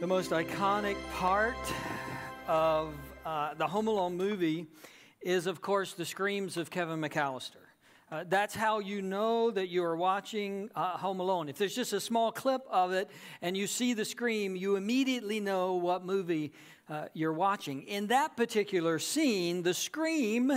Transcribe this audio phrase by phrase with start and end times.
[0.00, 1.56] The most iconic part
[2.46, 4.66] of uh, the Home Alone movie
[5.22, 7.63] is, of course, the screams of Kevin McAllister.
[8.14, 11.48] Uh, that's how you know that you are watching uh, Home Alone.
[11.48, 13.10] If there's just a small clip of it
[13.42, 16.52] and you see the scream, you immediately know what movie
[16.88, 17.82] uh, you're watching.
[17.82, 20.52] In that particular scene, the scream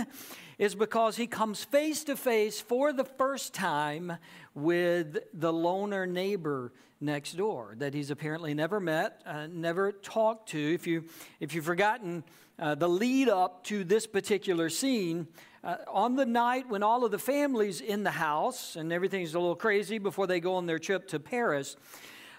[0.56, 4.12] is because he comes face to face for the first time
[4.54, 10.74] with the loner neighbor next door that he's apparently never met, uh, never talked to.
[10.74, 11.06] If, you,
[11.40, 12.22] if you've forgotten
[12.58, 15.28] uh, the lead up to this particular scene,
[15.64, 19.38] uh, on the night when all of the families in the house and everything's a
[19.38, 21.76] little crazy before they go on their trip to Paris,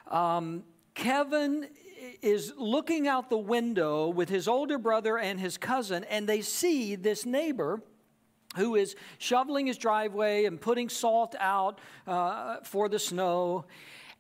[0.08, 0.64] um,
[0.94, 1.68] Kevin
[2.22, 6.96] is looking out the window with his older brother and his cousin, and they see
[6.96, 7.82] this neighbor
[8.56, 13.66] who is shoveling his driveway and putting salt out uh, for the snow.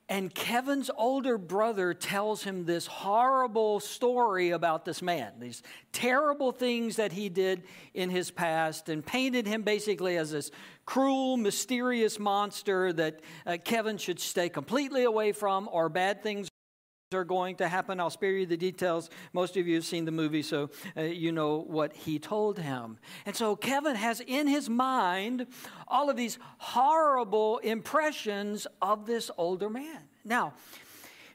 [0.09, 6.95] And Kevin's older brother tells him this horrible story about this man, these terrible things
[6.95, 7.61] that he did
[7.93, 10.49] in his past, and painted him basically as this
[10.87, 16.49] cruel, mysterious monster that uh, Kevin should stay completely away from, or bad things
[17.15, 17.99] are going to happen.
[17.99, 19.09] I'll spare you the details.
[19.33, 22.99] Most of you have seen the movie, so uh, you know what he told him.
[23.25, 25.47] And so Kevin has in his mind
[25.87, 30.01] all of these horrible impressions of this older man.
[30.23, 30.53] Now,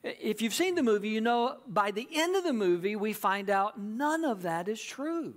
[0.05, 3.51] if you've seen the movie, you know by the end of the movie, we find
[3.51, 5.35] out none of that is true.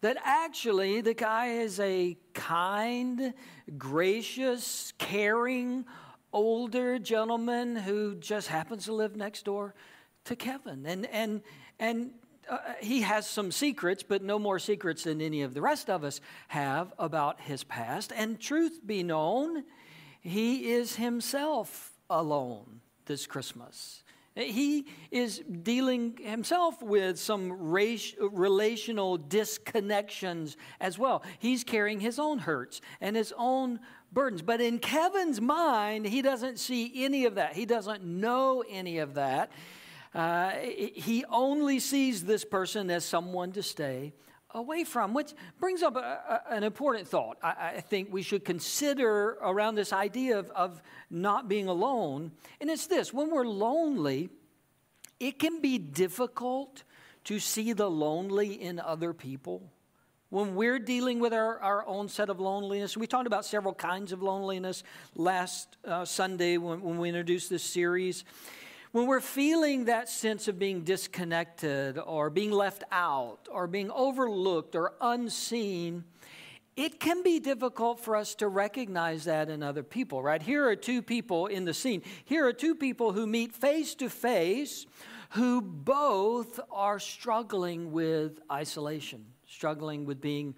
[0.00, 3.34] That actually the guy is a kind,
[3.78, 5.84] gracious, caring,
[6.32, 9.74] older gentleman who just happens to live next door
[10.24, 10.86] to Kevin.
[10.86, 11.42] And, and,
[11.78, 12.10] and
[12.48, 16.04] uh, he has some secrets, but no more secrets than any of the rest of
[16.04, 18.12] us have about his past.
[18.14, 19.64] And truth be known,
[20.20, 24.02] he is himself alone this Christmas.
[24.36, 31.24] He is dealing himself with some race, relational disconnections as well.
[31.40, 33.80] He's carrying his own hurts and his own
[34.12, 34.42] burdens.
[34.42, 37.54] But in Kevin's mind, he doesn't see any of that.
[37.54, 39.50] He doesn't know any of that.
[40.14, 44.12] Uh, he only sees this person as someone to stay
[44.52, 45.98] away from, which brings up a,
[46.50, 47.38] a, an important thought.
[47.42, 52.32] I, I, think we should consider around this idea of, of not being alone.
[52.60, 54.30] And it's this when we're lonely,
[55.20, 56.82] it can be difficult
[57.24, 59.70] to see the lonely in other people
[60.30, 64.12] when we're dealing with our, our own set of loneliness, we talked about several kinds
[64.12, 64.84] of loneliness
[65.16, 68.24] last uh, Sunday when, when we introduced this series.
[68.92, 74.76] When we're feeling that sense of being disconnected or being left out or being overlooked
[74.76, 76.04] or unseen,
[76.76, 80.40] it can be difficult for us to recognize that in other people, right?
[80.40, 82.02] Here are two people in the scene.
[82.24, 84.86] Here are two people who meet face to face
[85.30, 90.54] who both are struggling with isolation struggling with being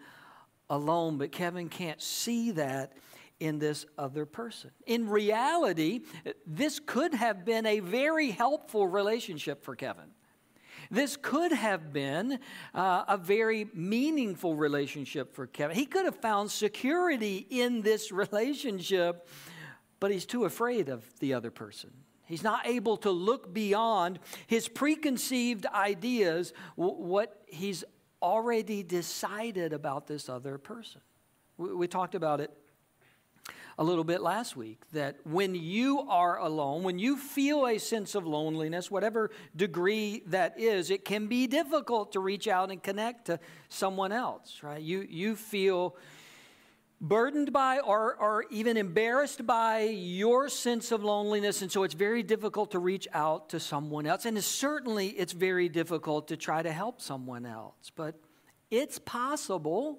[0.69, 2.93] alone, but Kevin can't see that
[3.41, 4.71] in this other person.
[4.87, 6.03] In reality,
[6.47, 10.11] this could have been a very helpful relationship for Kevin.
[10.91, 12.39] This could have been
[12.75, 15.77] uh, a very meaningful relationship for Kevin.
[15.77, 19.27] He could have found security in this relationship,
[20.01, 21.91] but he's too afraid of the other person.
[22.27, 27.85] He's not able to look beyond his preconceived ideas, what he's
[28.23, 31.01] already decided about this other person.
[31.59, 32.51] We, we talked about it
[33.79, 38.15] a little bit last week that when you are alone, when you feel a sense
[38.15, 43.27] of loneliness, whatever degree that is, it can be difficult to reach out and connect
[43.27, 44.83] to someone else, right?
[44.83, 45.97] You, you feel
[47.03, 52.23] burdened by or, or even embarrassed by your sense of loneliness and so it's very
[52.23, 56.63] difficult to reach out to someone else and it's certainly it's very difficult to try
[56.63, 57.91] to help someone else.
[57.95, 58.15] But
[58.71, 59.99] it's possible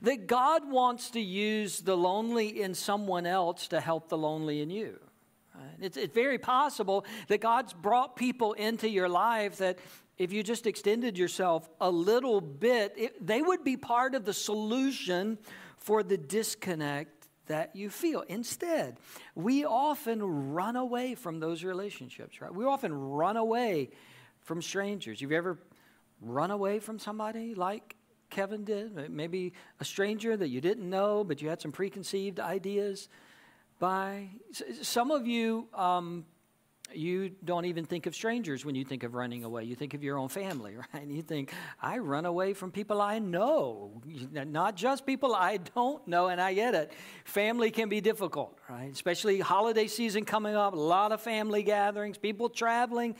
[0.00, 4.70] that god wants to use the lonely in someone else to help the lonely in
[4.70, 4.98] you.
[5.80, 9.78] It's, it's very possible that god's brought people into your life that
[10.16, 14.32] if you just extended yourself a little bit it, they would be part of the
[14.32, 15.36] solution
[15.84, 18.22] for the disconnect that you feel.
[18.22, 18.96] Instead,
[19.34, 22.52] we often run away from those relationships, right?
[22.52, 23.90] We often run away
[24.40, 25.20] from strangers.
[25.20, 25.58] You've ever
[26.22, 27.96] run away from somebody like
[28.30, 29.10] Kevin did?
[29.10, 33.10] Maybe a stranger that you didn't know, but you had some preconceived ideas
[33.78, 34.30] by.
[34.80, 36.24] Some of you um,
[36.92, 39.64] you don't even think of strangers when you think of running away.
[39.64, 41.06] You think of your own family, right?
[41.06, 46.28] You think, I run away from people I know, not just people I don't know,
[46.28, 46.92] and I get it.
[47.24, 48.92] Family can be difficult, right?
[48.92, 53.16] Especially holiday season coming up, a lot of family gatherings, people traveling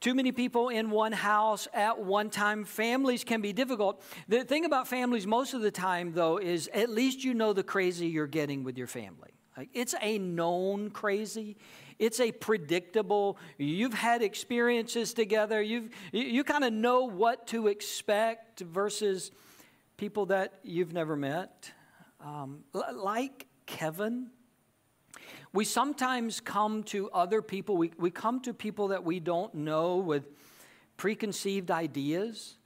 [0.00, 2.64] Too many people in one house at one time.
[2.64, 4.02] Families can be difficult.
[4.28, 7.62] The thing about families most of the time, though, is at least you know the
[7.62, 9.30] crazy you're getting with your family.
[9.56, 11.56] Like, it's a known crazy.
[11.98, 13.38] It's a predictable.
[13.58, 15.62] You've had experiences together.
[15.62, 19.30] You've you, you kind of know what to expect versus
[19.96, 21.70] people that you've never met.
[22.20, 24.30] Um, like Kevin,
[25.52, 29.96] we sometimes come to other people, we, we come to people that we don't know
[29.96, 30.24] with
[30.96, 32.56] preconceived ideas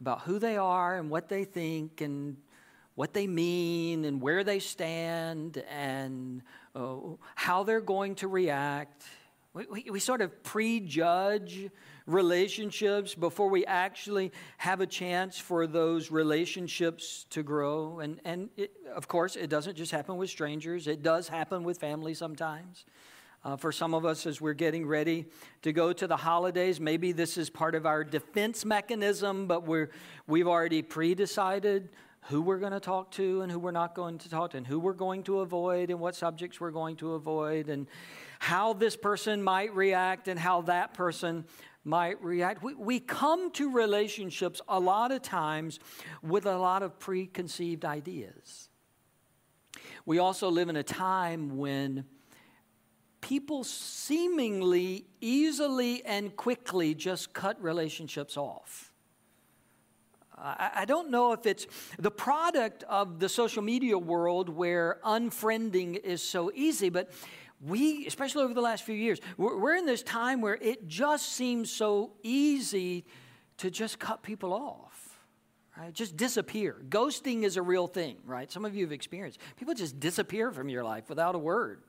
[0.00, 2.36] about who they are and what they think and
[2.94, 6.42] what they mean and where they stand and
[6.74, 6.96] uh,
[7.34, 9.04] how they're going to react.
[9.52, 11.70] We, we, we, sort of prejudge
[12.06, 17.98] relationships before we actually have a chance for those relationships to grow.
[17.98, 21.78] And, and it, of course, it doesn't just happen with strangers, it does happen with
[21.78, 22.84] family sometimes.
[23.42, 25.24] Uh, for some of us, as we're getting ready
[25.62, 29.88] to go to the holidays, maybe this is part of our defense mechanism, but we're,
[30.26, 31.88] we've already pre decided
[32.24, 34.66] who we're going to talk to and who we're not going to talk to, and
[34.66, 37.68] who we're going to avoid and what subjects we're going to avoid.
[37.68, 37.86] And
[38.40, 41.44] how this person might react and how that person
[41.84, 42.62] might react.
[42.62, 45.78] We, we come to relationships a lot of times
[46.22, 48.70] with a lot of preconceived ideas.
[50.06, 52.06] We also live in a time when
[53.20, 58.89] people seemingly easily and quickly just cut relationships off.
[60.42, 61.66] I, don't know if it's
[61.98, 67.10] the product of the social media world where unfriending is so easy, but
[67.60, 71.32] we, especially over the last few years, we're, we're in this time where it just
[71.32, 73.04] seems so easy
[73.58, 75.18] to just cut people off.
[75.76, 75.92] Right?
[75.92, 76.76] Just disappear.
[76.88, 78.50] Ghosting is a real thing, right?
[78.50, 79.38] Some of you have experienced.
[79.56, 81.82] People just disappear from your life without a word.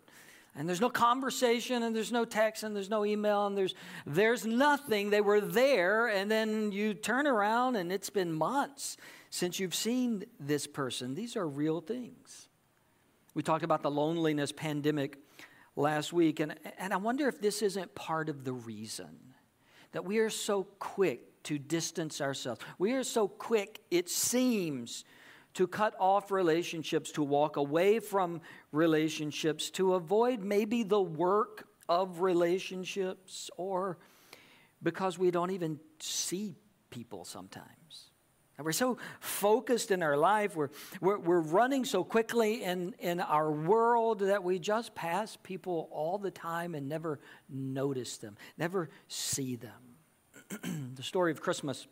[0.56, 3.74] And there's no conversation, and there's no text, and there's no email, and there's,
[4.06, 5.10] there's nothing.
[5.10, 8.98] They were there, and then you turn around, and it's been months
[9.30, 11.16] since you've seen this person.
[11.16, 12.50] These are real things.
[13.34, 15.18] We talked about the loneliness pandemic
[15.76, 16.42] last week.
[16.42, 19.18] And, and I wonder if this isn't part of the reason
[19.94, 22.62] that we are so quick to distance ourselves.
[22.78, 25.06] We are so quick, it seems,
[25.54, 32.22] to cut off relationships, to walk away from relationships, to avoid maybe the work of
[32.22, 33.98] relationships, or
[34.82, 36.56] because we don't even see
[36.90, 38.12] people sometimes.
[38.58, 40.70] And we're so focused in our life, we're,
[41.00, 46.20] we're, we're running so quickly in, in our world that we just pass people all
[46.20, 47.20] the time and never
[47.50, 50.92] notice them, never see them.
[50.96, 51.88] the story of Christmas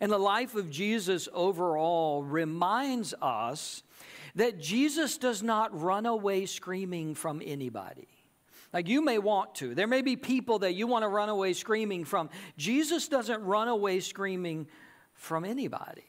[0.00, 3.82] and the life of Jesus overall reminds us
[4.34, 8.08] that Jesus does not run away screaming from anybody.
[8.72, 9.74] Like you may want to.
[9.74, 12.30] There may be people that you want to run away screaming from.
[12.56, 14.68] Jesus doesn't run away screaming
[15.14, 16.04] from anybody.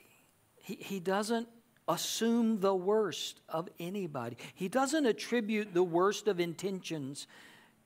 [0.57, 1.47] He, he doesn't
[1.87, 4.37] assume the worst of anybody.
[4.53, 7.27] He doesn't attribute the worst of intentions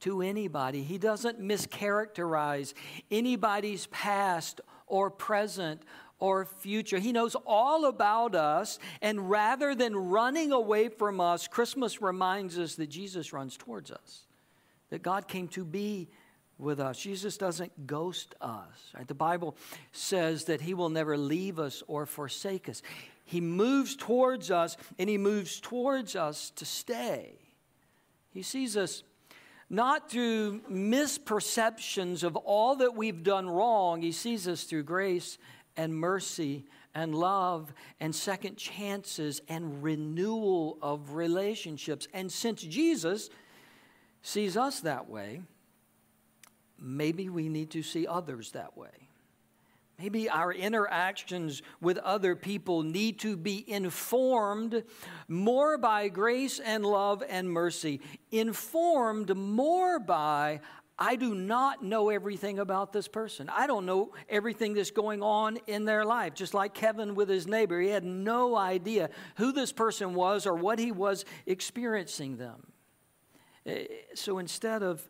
[0.01, 0.83] to anybody.
[0.83, 2.73] He doesn't mischaracterize
[3.09, 5.81] anybody's past or present
[6.19, 6.97] or future.
[6.97, 12.75] He knows all about us, and rather than running away from us, Christmas reminds us
[12.75, 14.25] that Jesus runs towards us,
[14.89, 16.09] that God came to be
[16.57, 16.99] with us.
[16.99, 18.91] Jesus doesn't ghost us.
[18.95, 19.07] Right?
[19.07, 19.55] The Bible
[19.91, 22.81] says that he will never leave us or forsake us.
[23.25, 27.39] He moves towards us and he moves towards us to stay.
[28.31, 29.03] He sees us
[29.69, 34.01] not through misperceptions of all that we've done wrong.
[34.01, 35.37] He sees us through grace
[35.75, 42.07] and mercy and love and second chances and renewal of relationships.
[42.13, 43.29] And since Jesus
[44.21, 45.41] sees us that way,
[46.79, 49.04] maybe we need to see others that way.
[49.97, 54.83] Maybe our interactions with other people need to be informed
[55.27, 60.59] more by grace and love and mercy, informed more by
[60.97, 63.49] I do not know everything about this person.
[63.49, 66.33] I don't know everything that's going on in their life.
[66.33, 70.53] Just like Kevin with his neighbor, he had no idea who this person was or
[70.53, 72.67] what he was experiencing them.
[73.65, 75.03] Eh, so instead of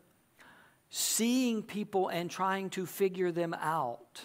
[0.90, 4.22] seeing people and trying to figure them out,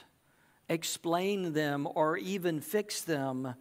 [0.72, 3.56] explain them, or even fix them,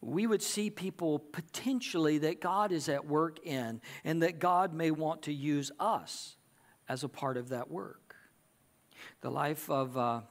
[0.00, 4.90] we would see people potentially that God is at work in and that God may
[4.90, 6.36] want to use us
[6.88, 8.16] as a part of that work.
[9.20, 10.22] The life of, uh,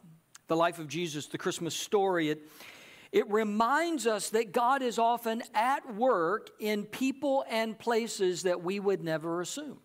[0.48, 2.50] the life of Jesus, the Christmas story, it,
[3.12, 8.80] it reminds us that God is often at work in people and places that we
[8.80, 9.80] would never assume.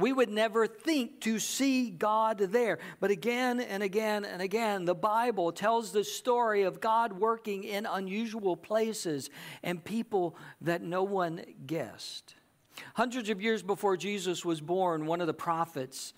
[0.00, 2.78] We would never think to see God there.
[2.98, 7.86] But again and again and again, the Bible tells the story of God working in
[7.86, 9.30] unusual places
[9.62, 12.34] and people that no one guessed.
[12.94, 16.14] Hundreds of years before Jesus was born, one of the prophets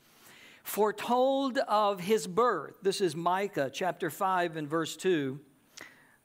[0.62, 2.76] foretold of his birth.
[2.82, 5.40] This is Micah chapter 5 and verse 2.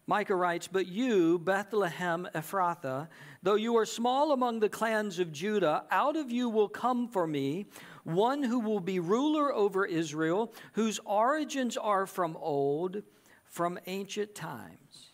[0.09, 3.09] Micah writes, But you, Bethlehem Ephrathah,
[3.43, 7.27] though you are small among the clans of Judah, out of you will come for
[7.27, 7.67] me
[8.05, 13.03] one who will be ruler over Israel, whose origins are from old,
[13.43, 15.11] from ancient times.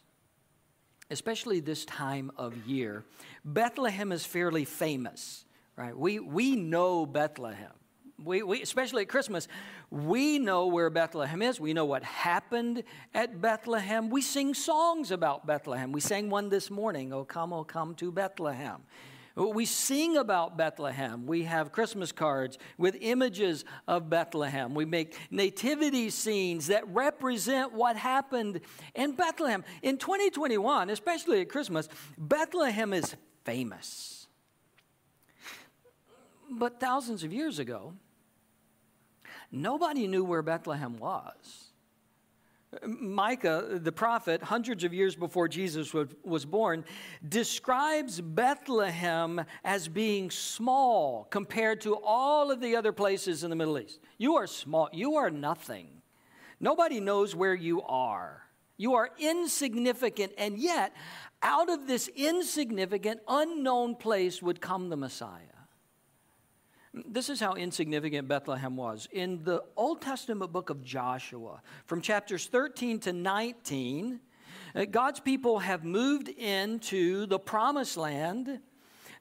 [1.10, 3.04] Especially this time of year.
[3.44, 5.44] Bethlehem is fairly famous,
[5.76, 5.98] right?
[5.98, 7.72] We, we know Bethlehem.
[8.24, 9.48] We, we, especially at Christmas,
[9.94, 11.60] we know where Bethlehem is.
[11.60, 12.82] We know what happened
[13.14, 14.10] at Bethlehem.
[14.10, 15.92] We sing songs about Bethlehem.
[15.92, 18.82] We sang one this morning, Oh Come, Oh Come to Bethlehem.
[19.36, 21.28] We sing about Bethlehem.
[21.28, 24.74] We have Christmas cards with images of Bethlehem.
[24.74, 28.62] We make nativity scenes that represent what happened
[28.96, 29.64] in Bethlehem.
[29.84, 34.26] In 2021, especially at Christmas, Bethlehem is famous.
[36.50, 37.94] But thousands of years ago,
[39.54, 41.70] nobody knew where Bethlehem was.
[42.88, 45.94] Micah, the prophet, hundreds of years before Jesus
[46.24, 46.84] was born,
[47.28, 53.78] describes Bethlehem as being small compared to all of the other places in the Middle
[53.78, 54.00] East.
[54.18, 55.88] You are small, you are nothing.
[56.60, 58.42] Nobody knows where you are.
[58.78, 60.94] You are insignificant, and yet,
[61.44, 65.53] out of this insignificant, unknown place would come the Messiah.
[66.94, 69.08] This is how insignificant Bethlehem was.
[69.12, 74.20] In the Old Testament book of Joshua, from chapters 13 to 19,
[74.76, 78.60] uh, God's people have moved into the promised land.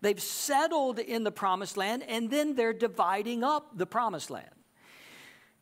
[0.02, 4.50] They've settled in the promised land, and then they're dividing up the promised land.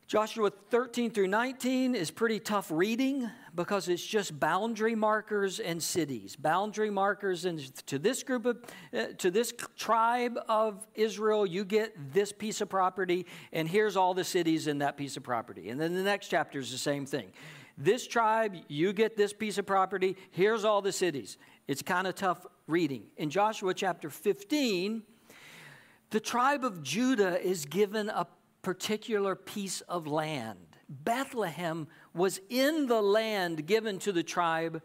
[0.05, 6.35] Joshua 13 through 19 is pretty tough reading because it's just boundary markers and cities.
[6.35, 12.13] Boundary markers, and to this group of, uh, to this tribe of Israel, you get
[12.13, 15.69] this piece of property, and here's all the cities in that piece of property.
[15.69, 17.31] And then the next chapter is the same thing.
[17.77, 21.37] This tribe, you get this piece of property, here's all the cities.
[21.67, 23.03] It's kind of tough reading.
[23.17, 25.03] In Joshua chapter 15,
[26.09, 28.27] the tribe of Judah is given a
[28.61, 30.59] particular piece of land.
[30.89, 34.81] Bethlehem was in the land given to the tribe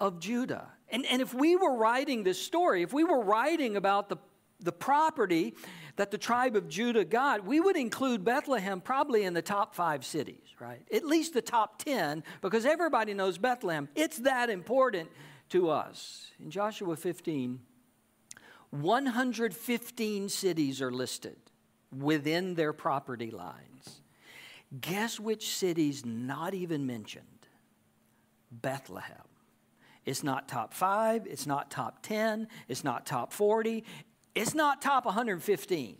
[0.00, 0.68] of Judah.
[0.88, 4.16] And, and if we were writing this story, if we were writing about the,
[4.60, 5.54] the property
[5.96, 10.04] that the tribe of Judah got, we would include Bethlehem probably in the top five
[10.04, 10.82] cities, right?
[10.92, 13.88] At least the top 10, because everybody knows Bethlehem.
[13.94, 15.10] It's that important
[15.50, 16.30] to us.
[16.40, 17.60] In Joshua 15,
[18.70, 21.36] 115 cities are listed
[21.96, 23.75] within their property lines.
[24.80, 27.24] Guess which city's not even mentioned?
[28.50, 29.16] Bethlehem.
[30.04, 33.84] It's not top five, it's not top 10, it's not top 40,
[34.34, 35.96] it's not top 115.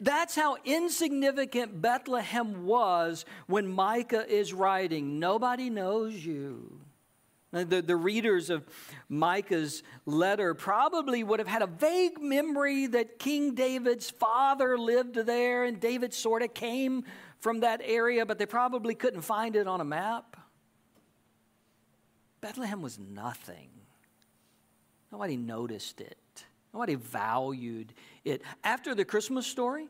[0.00, 5.18] That's how insignificant Bethlehem was when Micah is writing.
[5.18, 6.80] Nobody knows you.
[7.52, 8.66] The, the readers of
[9.10, 15.64] Micah's letter probably would have had a vague memory that King David's father lived there
[15.64, 17.04] and David sort of came
[17.42, 20.36] from that area, but they probably couldn't find it on a map.
[22.40, 23.68] Bethlehem was nothing.
[25.10, 27.92] Nobody noticed it, nobody valued
[28.24, 28.42] it.
[28.62, 29.88] After the Christmas story,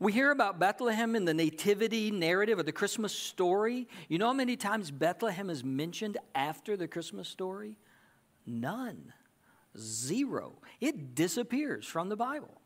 [0.00, 3.86] we hear about Bethlehem in the nativity narrative of the Christmas story.
[4.08, 7.76] You know how many times Bethlehem is mentioned after the Christmas story?
[8.46, 9.12] None.
[9.78, 10.54] Zero.
[10.80, 12.61] It disappears from the Bible.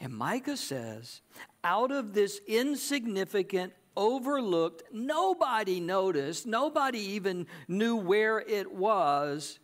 [0.00, 1.20] And Micah says,
[1.62, 9.58] out of this insignificant, overlooked, nobody noticed, nobody even knew where it was,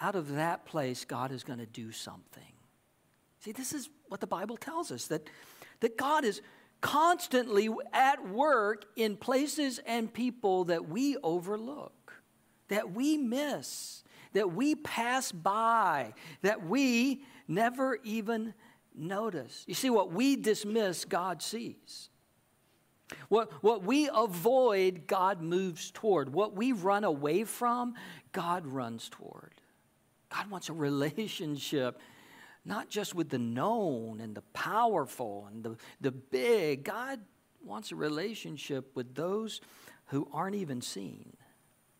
[0.00, 2.42] out of that place, God is going to do something.
[3.40, 5.28] See, this is what the Bible tells us that,
[5.80, 6.42] that God is
[6.80, 12.12] constantly at work in places and people that we overlook,
[12.68, 14.02] that we miss,
[14.34, 16.12] that we pass by,
[16.42, 18.52] that we never even
[18.96, 19.64] notice.
[19.66, 22.10] You see, what we dismiss, God sees.
[23.28, 26.32] What, what we avoid, God moves toward.
[26.32, 27.94] What we run away from,
[28.32, 29.52] God runs toward.
[30.28, 32.00] God wants a relationship
[32.66, 36.82] not just with the known and the powerful and the, the big.
[36.82, 37.20] God
[37.64, 39.60] wants a relationship with those
[40.06, 41.36] who aren't even seen.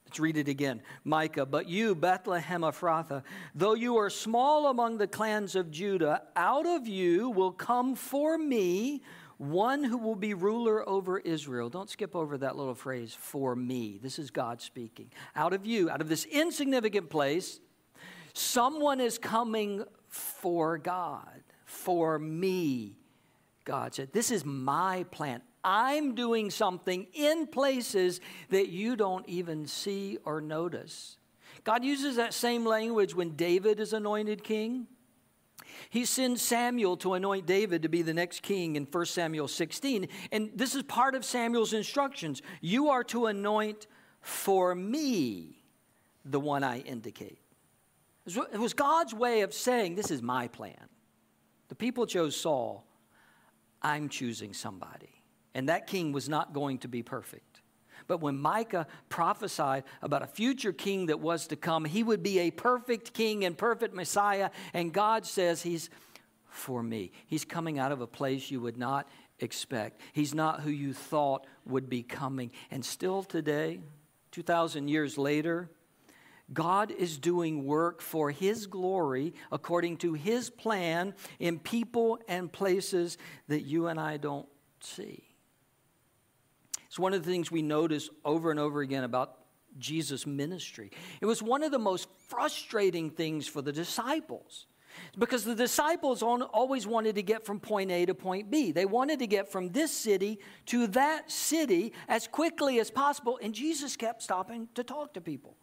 [0.07, 0.83] Let's read it again.
[1.05, 6.65] Micah, but you, Bethlehem Ephrathah, though you are small among the clans of Judah, out
[6.65, 9.03] of you will come for me
[9.39, 11.69] one who will be ruler over Israel.
[11.69, 13.99] Don't skip over that little phrase, for me.
[14.03, 15.11] This is God speaking.
[15.35, 17.61] Out of you, out of this insignificant place,
[18.33, 22.97] someone is coming for God, for me.
[23.65, 25.43] God said, This is my plan.
[25.66, 28.20] I'm doing something in places
[28.50, 31.18] that you don't even see or notice.
[31.64, 34.87] God uses that same language when David is anointed king.
[35.90, 40.06] He sends Samuel to anoint David to be the next king in 1 Samuel 16.
[40.30, 42.42] And this is part of Samuel's instructions.
[42.61, 43.88] You are to anoint
[44.20, 45.64] for me
[46.25, 47.40] the one I indicate.
[48.25, 50.88] It was God's way of saying, This is my plan.
[51.68, 52.85] The people chose Saul.
[53.82, 55.15] I'm choosing somebody.
[55.57, 57.63] And that king was not going to be perfect.
[58.07, 62.41] But when Micah prophesied about a future king that was to come, he would be
[62.41, 64.51] a perfect king and perfect Messiah.
[64.75, 65.89] And God says he's
[66.51, 67.11] for me.
[67.27, 69.09] He's coming out of a place you would not
[69.39, 70.03] expect.
[70.13, 72.51] He's not who you thought would be coming.
[72.71, 73.81] And still today,
[74.33, 75.71] 2,000 years later,
[76.53, 83.17] God is doing work for His glory according to His plan in people and places
[83.49, 84.47] that you and I don't
[84.81, 85.25] see.
[86.97, 89.37] It's one of the things we notice over and over again about
[89.79, 90.91] Jesus' ministry.
[91.21, 94.65] It was one of the most frustrating things for the disciples
[95.19, 98.73] because the disciples always wanted to get from point A to point B.
[98.73, 100.38] They wanted to get from this city
[100.69, 105.55] to that city as quickly as possible, and Jesus kept stopping to talk to people.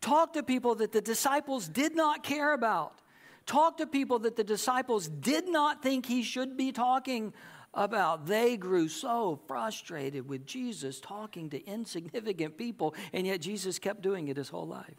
[0.00, 3.00] Talk to people that the disciples did not care about.
[3.46, 7.32] Talk to people that the disciples did not think he should be talking
[7.76, 14.02] about they grew so frustrated with Jesus talking to insignificant people, and yet Jesus kept
[14.02, 14.96] doing it his whole life.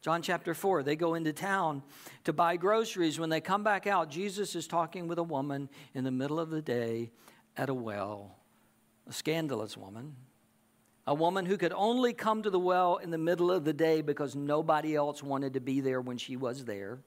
[0.00, 1.84] John chapter 4, they go into town
[2.24, 3.20] to buy groceries.
[3.20, 6.50] When they come back out, Jesus is talking with a woman in the middle of
[6.50, 7.12] the day
[7.56, 8.36] at a well,
[9.08, 10.16] a scandalous woman.
[11.06, 14.02] A woman who could only come to the well in the middle of the day
[14.02, 16.98] because nobody else wanted to be there when she was there.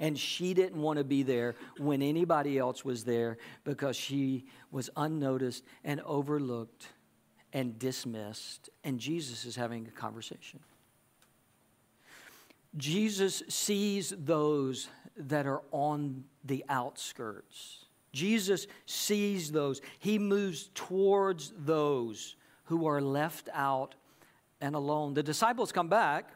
[0.00, 4.90] And she didn't want to be there when anybody else was there because she was
[4.96, 6.88] unnoticed and overlooked
[7.52, 8.70] and dismissed.
[8.82, 10.60] And Jesus is having a conversation.
[12.76, 17.84] Jesus sees those that are on the outskirts.
[18.12, 19.80] Jesus sees those.
[19.98, 23.94] He moves towards those who are left out
[24.60, 25.14] and alone.
[25.14, 26.30] The disciples come back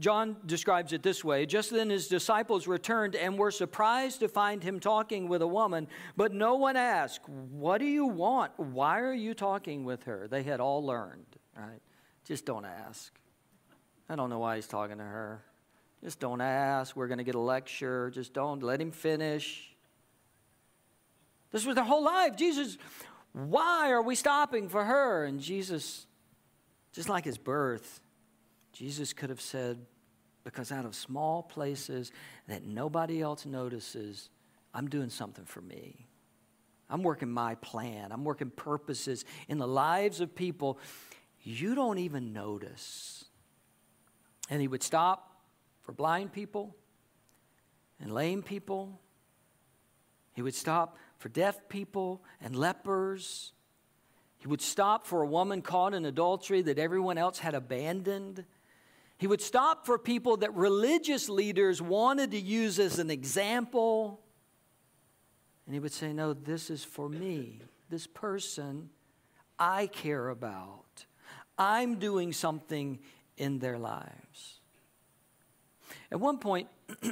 [0.00, 4.62] John describes it this way Just then his disciples returned and were surprised to find
[4.62, 5.86] him talking with a woman,
[6.16, 8.58] but no one asked, What do you want?
[8.58, 10.26] Why are you talking with her?
[10.26, 11.80] They had all learned, right?
[12.24, 13.12] Just don't ask.
[14.08, 15.44] I don't know why he's talking to her.
[16.02, 16.96] Just don't ask.
[16.96, 18.10] We're going to get a lecture.
[18.10, 19.74] Just don't let him finish.
[21.50, 22.36] This was their whole life.
[22.36, 22.78] Jesus,
[23.32, 25.24] why are we stopping for her?
[25.24, 26.06] And Jesus,
[26.92, 28.00] just like his birth,
[28.72, 29.84] Jesus could have said,
[30.44, 32.12] because out of small places
[32.48, 34.30] that nobody else notices,
[34.72, 36.06] I'm doing something for me.
[36.88, 38.10] I'm working my plan.
[38.10, 40.78] I'm working purposes in the lives of people
[41.42, 43.24] you don't even notice.
[44.50, 45.40] And he would stop
[45.82, 46.76] for blind people
[48.00, 49.00] and lame people.
[50.32, 53.52] He would stop for deaf people and lepers.
[54.38, 58.44] He would stop for a woman caught in adultery that everyone else had abandoned.
[59.20, 64.18] He would stop for people that religious leaders wanted to use as an example.
[65.66, 68.88] And he would say, No, this is for me, this person
[69.58, 71.04] I care about.
[71.58, 72.98] I'm doing something
[73.36, 74.60] in their lives.
[76.10, 76.68] At one point,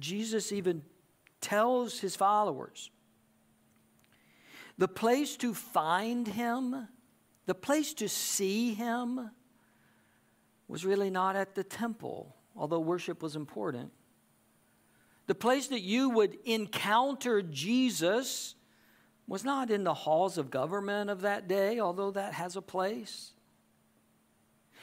[0.00, 0.80] Jesus even
[1.42, 2.90] tells his followers
[4.78, 6.88] the place to find him,
[7.44, 9.30] the place to see him,
[10.70, 13.90] was really not at the temple, although worship was important.
[15.26, 18.54] The place that you would encounter Jesus
[19.26, 23.32] was not in the halls of government of that day, although that has a place.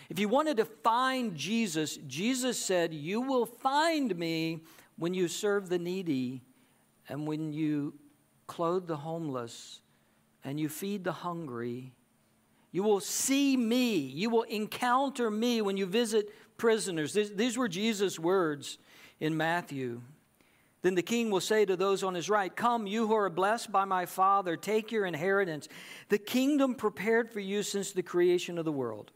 [0.09, 4.63] If you wanted to find Jesus, Jesus said, You will find me
[4.97, 6.43] when you serve the needy
[7.07, 7.93] and when you
[8.45, 9.79] clothe the homeless
[10.43, 11.93] and you feed the hungry
[12.77, 13.95] you will see me.
[13.95, 17.11] You will encounter me when you visit prisoners.
[17.11, 18.77] These, these were Jesus' words
[19.19, 20.03] in Matthew.
[20.83, 23.71] Then the king will say to those on his right, Come, you who are blessed
[23.71, 25.67] by my Father, take your inheritance,
[26.09, 29.09] the kingdom prepared for you since the creation of the world.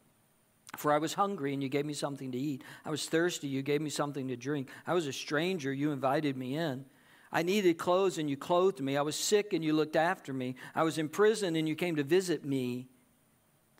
[0.75, 2.63] For I was hungry, and you gave me something to eat.
[2.83, 4.69] I was thirsty, you gave me something to drink.
[4.87, 6.85] I was a stranger, you invited me in.
[7.31, 8.97] I needed clothes, and you clothed me.
[8.97, 10.55] I was sick, and you looked after me.
[10.73, 12.87] I was in prison, and you came to visit me.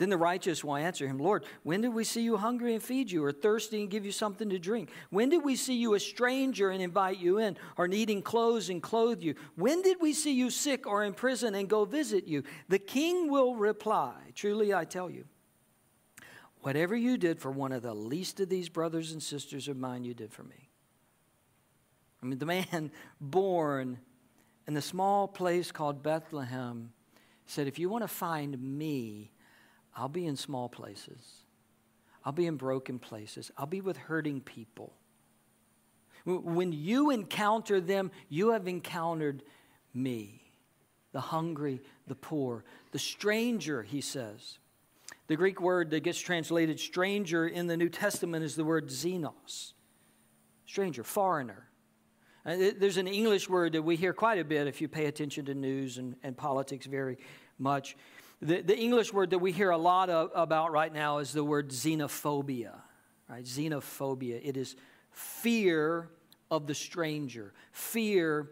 [0.02, 3.12] Then the righteous will answer him, Lord, when did we see you hungry and feed
[3.12, 4.90] you, or thirsty and give you something to drink?
[5.12, 8.82] When did we see you a stranger and invite you in, or needing clothes and
[8.82, 9.36] clothe you?
[9.54, 12.42] When did we see you sick or in prison and go visit you?
[12.68, 15.26] The king will reply, Truly I tell you,
[16.62, 20.04] whatever you did for one of the least of these brothers and sisters of mine,
[20.04, 20.72] you did for me.
[22.24, 22.90] I mean, the man
[23.22, 24.00] born
[24.66, 26.92] in the small place called Bethlehem
[27.46, 29.32] said, If you want to find me,
[29.96, 31.44] I'll be in small places.
[32.24, 33.52] I'll be in broken places.
[33.58, 34.94] I'll be with hurting people.
[36.26, 39.44] When you encounter them, you have encountered
[39.94, 40.42] me,
[41.14, 44.60] the hungry, the poor, the stranger, he says.
[45.28, 49.74] The Greek word that gets translated stranger in the New Testament is the word xenos
[50.72, 51.68] stranger, foreigner.
[52.46, 55.44] Uh, there's an English word that we hear quite a bit if you pay attention
[55.44, 57.18] to news and, and politics very
[57.60, 57.98] much.
[58.42, 61.44] The, the English word that we hear a lot of, about right now is the
[61.44, 62.74] word xenophobia.
[63.30, 63.46] Right?
[63.46, 64.42] Xenophobia.
[64.44, 64.76] It is
[65.12, 66.10] fear
[66.50, 68.50] of the stranger, fear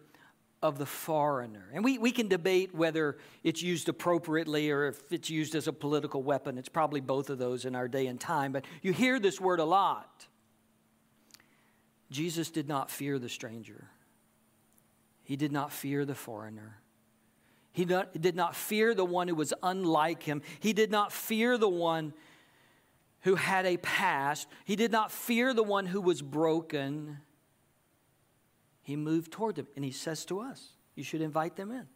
[0.62, 1.70] of the foreigner.
[1.74, 5.74] And we, we can debate whether it's used appropriately or if it's used as a
[5.74, 6.58] political weapon.
[6.58, 9.60] It's probably both of those in our day and time, but you hear this word
[9.60, 10.28] a lot.
[12.12, 13.90] Jesus did not fear the stranger,
[15.24, 16.79] he did not fear the foreigner.
[17.72, 20.42] He did not fear the one who was unlike him.
[20.60, 22.14] He did not fear the one
[23.22, 24.48] who had a past.
[24.66, 27.20] He did not fear the one who was broken.
[28.82, 31.88] He moved toward them and he says to us, You should invite them in.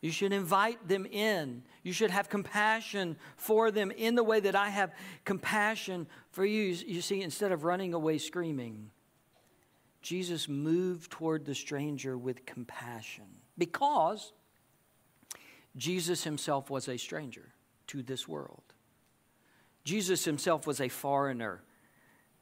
[0.00, 1.62] You should invite them in.
[1.82, 4.92] You should have compassion for them in the way that I have
[5.24, 6.76] compassion for you.
[6.86, 8.90] You see, instead of running away screaming,
[10.00, 13.24] Jesus moved toward the stranger with compassion
[13.58, 14.32] because
[15.76, 17.52] Jesus himself was a stranger
[17.88, 18.62] to this world.
[19.84, 21.62] Jesus himself was a foreigner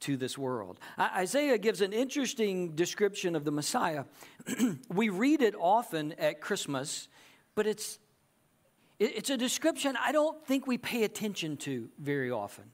[0.00, 0.78] to this world.
[0.98, 4.04] Isaiah gives an interesting description of the Messiah.
[4.92, 7.08] we read it often at Christmas,
[7.54, 7.98] but it's,
[8.98, 12.64] it's a description I don't think we pay attention to very often.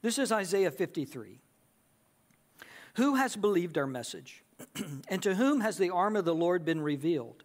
[0.00, 1.40] This is Isaiah 53.
[2.94, 4.42] Who has believed our message?
[5.08, 7.44] and to whom has the arm of the Lord been revealed?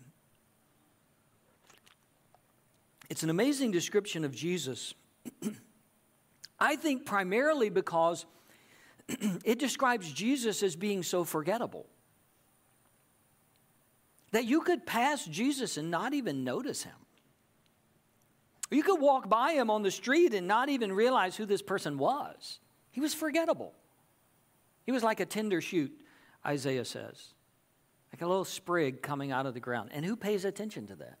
[3.11, 4.93] It's an amazing description of Jesus.
[6.61, 8.25] I think primarily because
[9.43, 11.87] it describes Jesus as being so forgettable.
[14.31, 16.95] That you could pass Jesus and not even notice him.
[18.69, 21.97] You could walk by him on the street and not even realize who this person
[21.97, 22.59] was.
[22.91, 23.73] He was forgettable.
[24.85, 25.91] He was like a tender shoot,
[26.45, 27.33] Isaiah says,
[28.13, 29.89] like a little sprig coming out of the ground.
[29.91, 31.17] And who pays attention to that?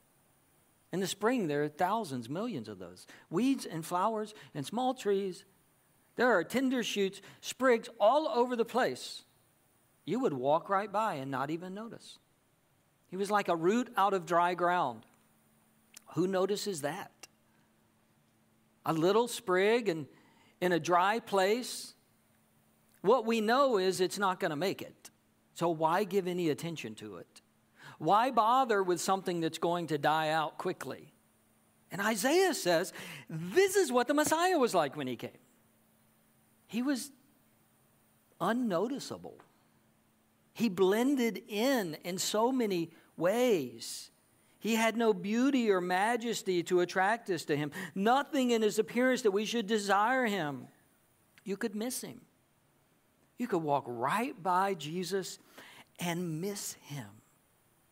[0.91, 5.45] In the spring, there are thousands, millions of those weeds and flowers and small trees.
[6.17, 9.23] There are tender shoots, sprigs all over the place.
[10.05, 12.17] You would walk right by and not even notice.
[13.07, 15.05] He was like a root out of dry ground.
[16.15, 17.11] Who notices that?
[18.85, 20.07] A little sprig and
[20.59, 21.93] in a dry place.
[23.01, 25.09] What we know is it's not going to make it.
[25.53, 27.30] So why give any attention to it?
[28.01, 31.13] Why bother with something that's going to die out quickly?
[31.91, 32.93] And Isaiah says
[33.29, 35.37] this is what the Messiah was like when he came.
[36.65, 37.11] He was
[38.39, 39.37] unnoticeable.
[40.53, 44.09] He blended in in so many ways.
[44.57, 49.21] He had no beauty or majesty to attract us to him, nothing in his appearance
[49.21, 50.65] that we should desire him.
[51.43, 52.21] You could miss him.
[53.37, 55.37] You could walk right by Jesus
[55.99, 57.20] and miss him.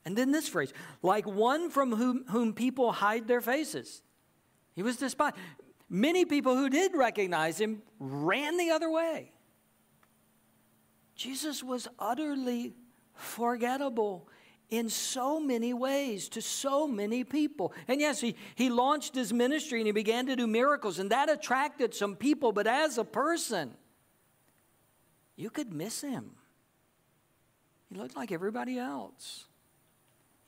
[0.09, 4.01] And then this phrase, like one from whom, whom people hide their faces.
[4.75, 5.35] He was despised.
[5.87, 9.33] Many people who did recognize him ran the other way.
[11.13, 12.73] Jesus was utterly
[13.13, 14.27] forgettable
[14.71, 17.71] in so many ways to so many people.
[17.87, 21.29] And yes, he, he launched his ministry and he began to do miracles, and that
[21.29, 23.75] attracted some people, but as a person,
[25.35, 26.31] you could miss him.
[27.91, 29.45] He looked like everybody else.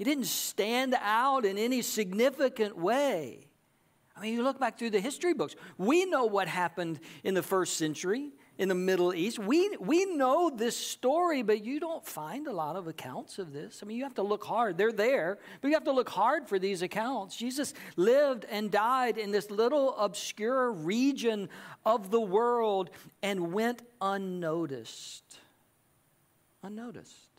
[0.01, 3.45] He didn't stand out in any significant way.
[4.17, 5.55] I mean, you look back through the history books.
[5.77, 9.37] We know what happened in the first century in the Middle East.
[9.37, 13.81] We, we know this story, but you don't find a lot of accounts of this.
[13.83, 14.75] I mean, you have to look hard.
[14.75, 17.35] They're there, but you have to look hard for these accounts.
[17.35, 21.47] Jesus lived and died in this little obscure region
[21.85, 22.89] of the world
[23.21, 25.37] and went unnoticed.
[26.63, 27.30] Unnoticed.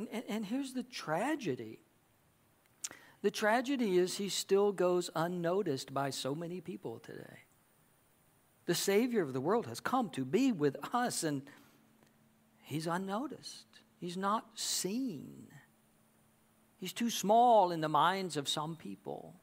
[0.00, 1.80] And, and, and here's the tragedy
[3.22, 7.40] the tragedy is he still goes unnoticed by so many people today.
[8.64, 11.42] The Savior of the world has come to be with us, and
[12.62, 13.66] he's unnoticed.
[13.98, 15.48] He's not seen.
[16.78, 19.34] He's too small in the minds of some people.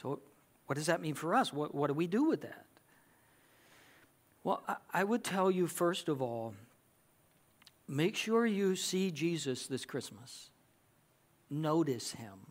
[0.00, 0.20] So,
[0.66, 1.52] what does that mean for us?
[1.52, 2.66] What, what do we do with that?
[4.44, 6.54] Well, I, I would tell you, first of all,
[7.88, 10.50] make sure you see Jesus this Christmas
[11.50, 12.46] notice him.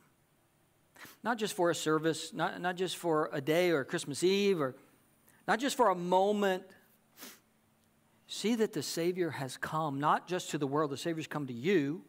[1.24, 4.76] Not just for a service, not, not just for a day or Christmas Eve, or
[5.48, 6.64] not just for a moment.
[8.28, 11.54] See that the Savior has come, not just to the world, the Savior's come to
[11.54, 12.04] you.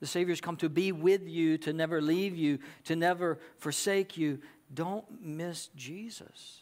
[0.00, 4.40] The Savior's come to be with you, to never leave you, to never forsake you.
[4.72, 6.60] Don't miss Jesus.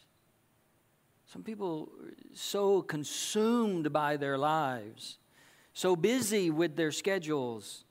[1.25, 5.17] Some people are so consumed by their lives,
[5.75, 7.83] so busy with their schedules,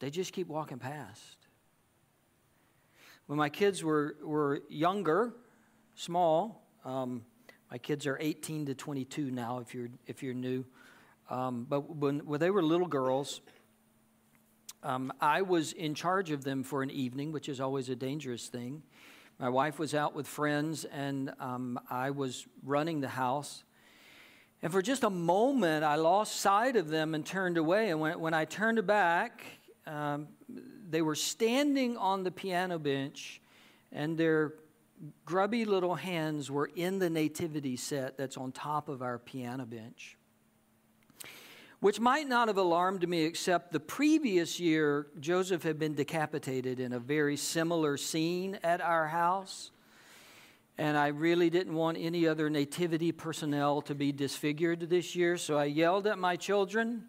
[0.00, 1.38] they just keep walking past.
[3.26, 5.32] When my kids were, were younger,
[5.94, 7.24] small, um,
[7.70, 10.66] my kids are 18 to 22 now, if you're, if you're new.
[11.30, 13.40] Um, but when, when they were little girls,
[14.82, 18.48] um, I was in charge of them for an evening, which is always a dangerous
[18.48, 18.82] thing.
[19.38, 23.64] My wife was out with friends, and um, I was running the house.
[24.64, 27.90] And for just a moment, I lost sight of them and turned away.
[27.90, 29.44] And when, when I turned back,
[29.86, 30.28] um,
[30.88, 33.42] they were standing on the piano bench,
[33.92, 34.54] and their
[35.26, 40.16] grubby little hands were in the nativity set that's on top of our piano bench.
[41.80, 46.94] Which might not have alarmed me, except the previous year, Joseph had been decapitated in
[46.94, 49.72] a very similar scene at our house.
[50.76, 55.56] And I really didn't want any other nativity personnel to be disfigured this year, so
[55.56, 57.04] I yelled at my children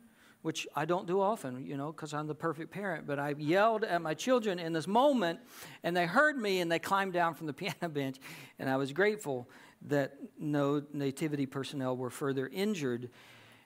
[0.46, 3.08] which I don't do often, you know, because I'm the perfect parent.
[3.08, 5.40] But I yelled at my children in this moment,
[5.82, 8.18] and they heard me and they climbed down from the piano bench.
[8.60, 9.50] And I was grateful
[9.88, 13.10] that no nativity personnel were further injured.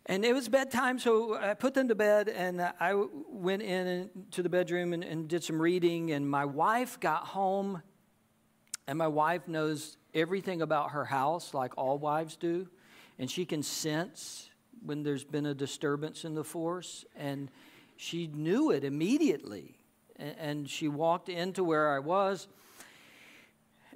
[0.05, 2.93] And it was bedtime, so I put them to bed, and I
[3.29, 6.11] went in to the bedroom and, and did some reading.
[6.11, 7.81] And my wife got home,
[8.89, 12.67] and my wife knows everything about her house, like all wives do,
[13.19, 14.49] and she can sense
[14.83, 17.51] when there's been a disturbance in the force, and
[17.97, 19.75] she knew it immediately.
[20.17, 22.47] And she walked into where I was,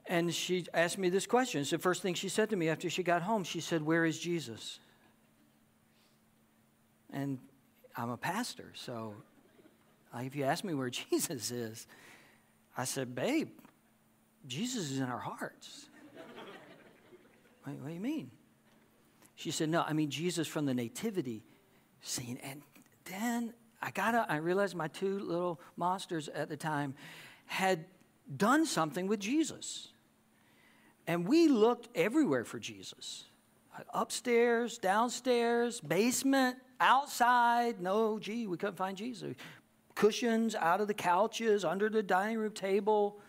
[0.06, 1.62] and she asked me this question.
[1.62, 3.44] It's the first thing she said to me after she got home.
[3.44, 4.78] She said, Where is Jesus?
[7.12, 7.40] And
[7.98, 9.16] I'm a pastor, so
[10.20, 11.88] if you ask me where Jesus is,
[12.78, 13.50] I said, Babe,
[14.46, 15.90] Jesus is in our hearts.
[17.64, 18.32] what, what do you mean?
[19.36, 21.44] She said, No, I mean Jesus from the nativity
[22.02, 22.40] scene.
[22.44, 22.62] And
[23.06, 26.96] then I got I realized my two little monsters at the time
[27.46, 27.86] had
[28.38, 29.90] done something with Jesus.
[31.08, 33.26] And we looked everywhere for Jesus
[33.94, 37.82] upstairs, downstairs, basement, outside.
[37.82, 39.36] No, gee, we couldn't find Jesus.
[39.96, 43.20] Cushions out of the couches, under the dining room table.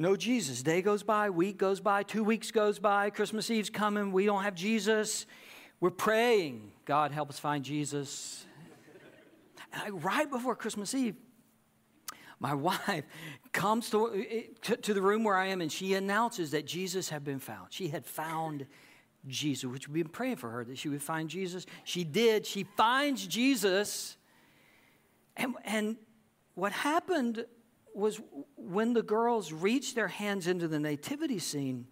[0.00, 0.62] No Jesus.
[0.62, 4.44] Day goes by, week goes by, two weeks goes by, Christmas Eve's coming, we don't
[4.44, 5.26] have Jesus.
[5.78, 8.46] We're praying, God help us find Jesus.
[9.74, 11.16] I, right before Christmas Eve,
[12.38, 12.54] my
[12.88, 13.04] wife
[13.52, 14.24] comes to,
[14.62, 17.66] to, to, the room where I am and she announces that Jesus had been found.
[17.68, 18.64] She had found
[19.26, 21.66] Jesus, which we've been praying for her that she would find Jesus.
[21.84, 22.46] She did.
[22.46, 24.16] She finds Jesus.
[25.36, 25.98] And, and
[26.54, 27.44] what happened
[27.94, 28.20] was
[28.56, 31.86] when the girls reached their hands into the nativity scene,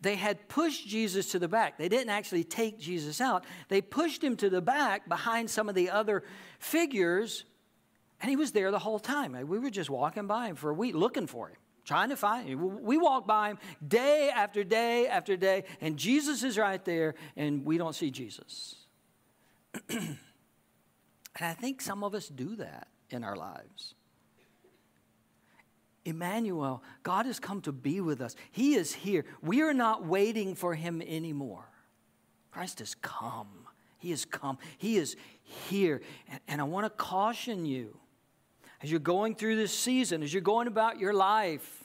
[0.00, 1.76] they had pushed Jesus to the back.
[1.76, 5.74] They didn't actually take Jesus out, they pushed him to the back behind some of
[5.74, 6.22] the other
[6.58, 7.44] figures,
[8.20, 9.32] and he was there the whole time.
[9.32, 11.56] We were just walking by him for a week looking for him.
[11.84, 12.82] Trying to find him.
[12.82, 17.64] We walk by him day after day after day, and Jesus is right there, and
[17.64, 18.76] we don't see Jesus.
[19.88, 20.18] and
[21.40, 23.94] I think some of us do that in our lives.
[26.04, 28.34] Emmanuel, God has come to be with us.
[28.50, 29.24] He is here.
[29.42, 31.68] We are not waiting for him anymore.
[32.50, 33.66] Christ has come.
[33.98, 34.58] He has come.
[34.78, 36.00] He is here.
[36.28, 37.96] And, and I want to caution you
[38.82, 41.84] as you're going through this season, as you're going about your life,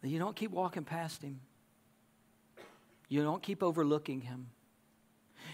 [0.00, 1.40] that you don't keep walking past him.
[3.08, 4.48] You don't keep overlooking him.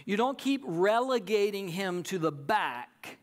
[0.05, 3.19] You don't keep relegating him to the back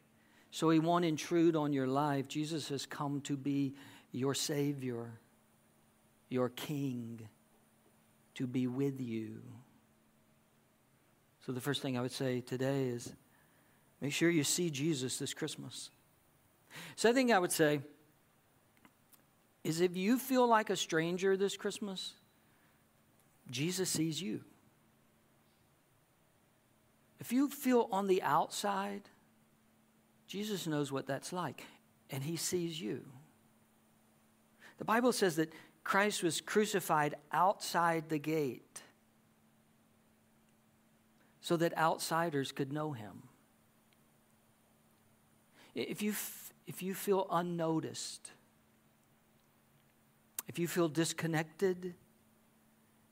[0.56, 2.30] so he won't intrude on your life.
[2.30, 3.74] Jesus has come to be
[4.14, 5.12] your Savior,
[6.30, 7.28] your King,
[8.36, 9.42] to be with you.
[11.46, 13.12] So, the first thing I would say today is
[14.00, 15.90] make sure you see Jesus this Christmas.
[16.96, 17.82] Second thing I would say
[19.66, 22.14] is if you feel like a stranger this Christmas,
[23.52, 24.40] Jesus sees you.
[27.20, 29.10] If you feel on the outside,
[30.28, 31.64] Jesus knows what that's like,
[32.10, 33.06] and he sees you.
[34.78, 38.82] The Bible says that Christ was crucified outside the gate
[41.42, 43.24] so that outsiders could know him.
[45.76, 46.14] If you,
[46.66, 48.32] if you feel unnoticed,
[50.48, 51.94] if you feel disconnected,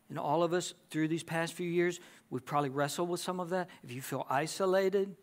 [0.09, 1.99] and all of us through these past few years,
[2.29, 3.69] we've probably wrestled with some of that.
[3.83, 5.15] If you feel isolated,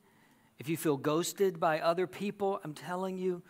[0.60, 3.42] if you feel ghosted by other people, I'm telling you,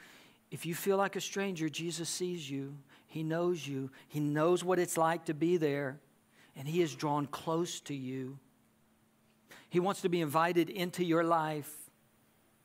[0.52, 2.76] if you feel like a stranger, Jesus sees you.
[3.08, 3.90] He knows you.
[4.06, 5.98] He knows what it's like to be there,
[6.54, 8.38] and He is drawn close to you.
[9.68, 11.72] He wants to be invited into your life.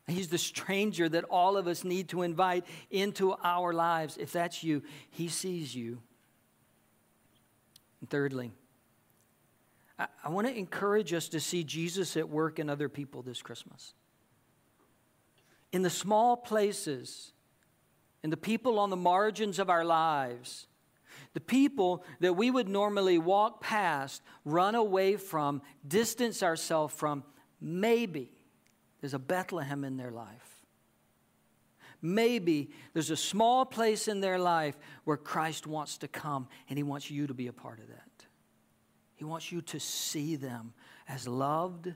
[0.07, 4.15] He's the stranger that all of us need to invite into our lives.
[4.15, 6.03] If that's you, He sees you.
[7.99, 8.51] And thirdly,
[9.97, 13.41] I, I want to encourage us to see Jesus at work in other people this
[13.41, 13.95] Christmas.
[15.75, 17.33] In the small places,
[18.23, 20.67] in the people on the margins of our lives,
[21.33, 27.25] the people that we would normally walk past, run away from, distance ourselves from,
[27.59, 28.31] maybe
[29.01, 30.63] there's a Bethlehem in their life.
[32.01, 36.83] Maybe there's a small place in their life where Christ wants to come and he
[36.83, 38.25] wants you to be a part of that.
[39.15, 40.73] He wants you to see them
[41.09, 41.93] as loved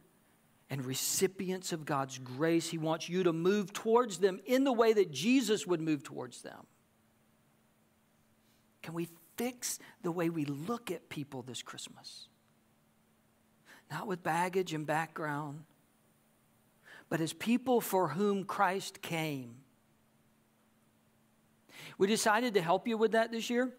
[0.70, 2.70] and recipients of God's grace.
[2.70, 6.42] He wants you to move towards them in the way that Jesus would move towards
[6.42, 6.66] them.
[8.82, 12.28] Can we fix the way we look at people this Christmas.
[13.90, 15.64] Not with baggage and background,
[17.08, 19.56] but as people for whom Christ came.
[21.98, 23.74] We decided to help you with that this year.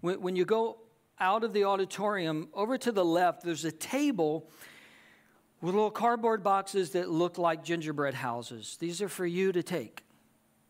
[0.00, 0.78] When, when you go
[1.18, 4.48] out of the auditorium, over to the left, there's a table
[5.64, 8.76] with little cardboard boxes that look like gingerbread houses.
[8.80, 10.04] These are for you to take.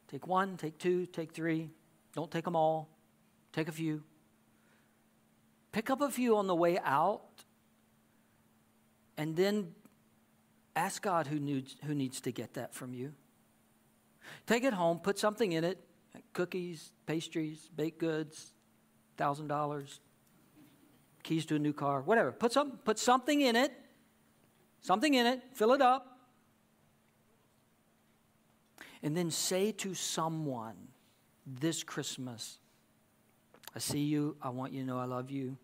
[0.06, 1.70] Take one, take two, take three.
[2.14, 2.88] Don't take them all.
[3.52, 4.04] Take a few.
[5.72, 7.24] Pick up a few on the way out,
[9.16, 9.74] and then
[10.76, 13.14] ask God who needs, who needs to get that from you.
[14.46, 15.84] Take it home, put something in it
[16.32, 18.52] cookies, pastries, baked goods,
[19.18, 19.98] $1,000,
[21.24, 22.30] keys to a new car, whatever.
[22.30, 23.72] Put, some, put something in it,
[24.84, 26.18] something in it, fill it up,
[29.02, 30.76] and then say to someone
[31.46, 32.58] this Christmas,
[33.74, 34.36] I see you.
[34.40, 35.56] I want you to know I love you.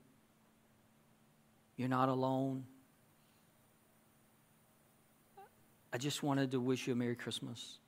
[1.76, 2.64] You're not alone.
[5.92, 7.78] I just wanted to wish you a Merry Christmas.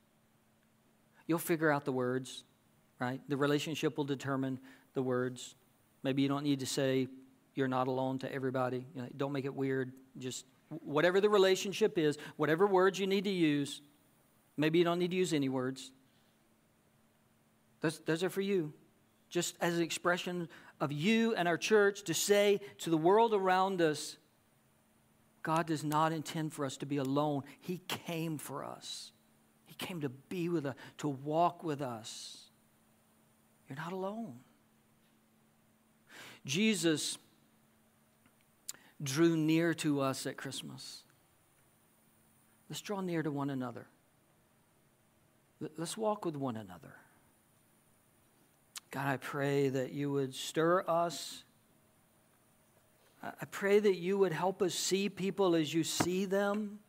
[1.27, 2.45] You'll figure out the words,
[2.99, 3.21] right?
[3.29, 4.59] The relationship will determine
[4.95, 5.55] the words.
[6.03, 7.09] Maybe you don't need to say
[7.55, 8.87] you're not alone to everybody.
[8.95, 9.93] You know, don't make it weird.
[10.19, 10.47] Just
[10.83, 13.81] whatever the relationship is, whatever words you need to use,
[14.57, 15.91] maybe you don't need to use any words.
[17.81, 18.73] Those, those are for you
[19.33, 20.47] just as an expression
[20.79, 24.19] of you and our church to say to the world around us,
[25.43, 27.43] God does not intend for us to be alone.
[27.61, 29.11] He came for us.
[29.65, 32.51] He came to be with us, to walk with us.
[33.69, 34.35] You're not alone.
[36.45, 37.17] Jesus
[39.03, 41.03] drew near to us at Christmas.
[42.69, 43.87] Let's draw near to one another.
[45.77, 46.95] Let's walk with one another.
[48.91, 51.45] God, I pray that you would stir us.
[53.23, 56.81] I pray that you would help us see people as you see them.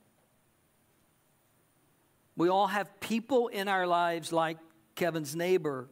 [2.35, 4.57] We all have people in our lives like
[4.95, 5.87] Kevin's neighbor.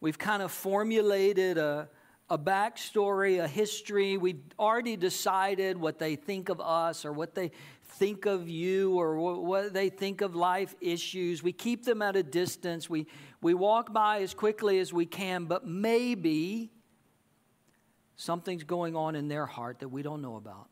[0.00, 1.88] We've kind of formulated a,
[2.28, 4.16] a backstory, a history.
[4.16, 7.52] We've already decided what they think of us or what they
[7.84, 11.42] think of you or what they think of life issues.
[11.42, 12.90] We keep them at a distance.
[12.90, 13.06] We,
[13.40, 16.70] we walk by as quickly as we can, but maybe,
[18.16, 20.68] Something's going on in their heart that we don't know about.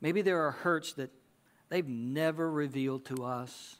[0.00, 1.10] Maybe there are hurts that
[1.68, 3.76] they've never revealed to us.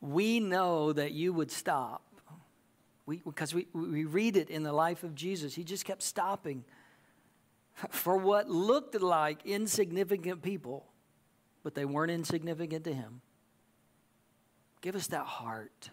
[0.00, 2.02] We know that you would stop.
[3.10, 5.52] We, because we, we read it in the life of Jesus.
[5.52, 6.64] He just kept stopping
[7.90, 10.86] for what looked like insignificant people,
[11.64, 13.20] but they weren't insignificant to him.
[14.80, 15.90] Give us that heart.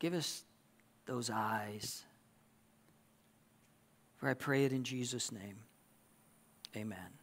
[0.00, 0.44] Give us
[1.06, 2.04] those eyes.
[4.18, 5.60] For I pray it in Jesus' name.
[6.76, 7.17] Amen.